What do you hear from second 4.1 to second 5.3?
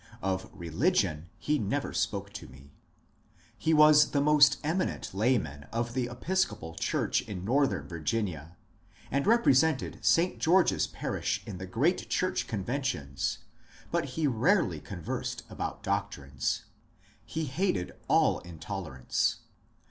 most eminent